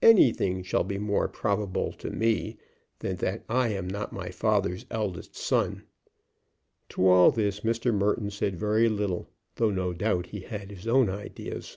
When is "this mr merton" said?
7.30-8.30